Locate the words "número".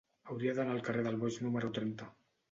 1.47-1.69